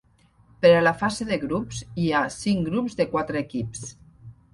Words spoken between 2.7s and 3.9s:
grups de quatre equips.